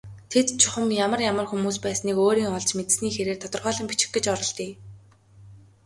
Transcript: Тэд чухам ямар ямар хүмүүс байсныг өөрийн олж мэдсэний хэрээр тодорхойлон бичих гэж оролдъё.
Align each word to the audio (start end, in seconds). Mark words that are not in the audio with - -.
Тэд 0.31 0.47
чухам 0.61 0.89
ямар 1.05 1.21
ямар 1.31 1.45
хүмүүс 1.49 1.77
байсныг 1.85 2.17
өөрийн 2.25 2.53
олж 2.57 2.69
мэдсэний 2.77 3.13
хэрээр 3.13 3.39
тодорхойлон 3.41 3.87
бичих 3.89 4.09
гэж 4.15 4.25
оролдъё. 4.33 4.69